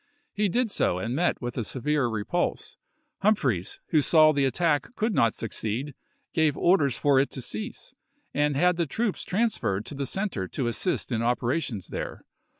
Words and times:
He 0.33 0.49
did 0.49 0.71
so, 0.71 0.97
and 0.97 1.15
met 1.15 1.39
with 1.43 1.59
a 1.59 1.63
severe 1.63 2.07
repulse. 2.07 2.75
Humphreys, 3.21 3.79
who 3.89 3.99
phrJ^s, 3.99 4.03
saw 4.05 4.31
the 4.31 4.45
attack 4.45 4.95
could 4.95 5.13
not 5.13 5.35
succeed, 5.35 5.93
gave 6.33 6.57
orders 6.57 6.97
for 6.97 7.17
virTmia 7.17 7.21
it 7.21 7.29
to 7.29 7.41
cease, 7.43 7.93
and 8.33 8.55
had 8.57 8.77
the 8.77 8.87
troops 8.87 9.23
transferred 9.23 9.85
to 9.85 9.93
the 9.93 10.05
^^fr&f^ 10.05 10.11
center 10.11 10.47
to 10.47 10.65
assist 10.65 11.11
in 11.11 11.21
operations 11.21 11.89
there. 11.89 12.23